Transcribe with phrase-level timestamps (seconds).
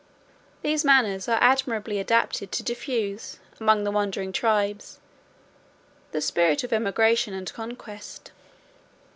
[0.63, 4.97] These manners are admirably adapted to diffuse, among the wandering tribes,
[6.11, 8.31] the spirit of emigration and conquest.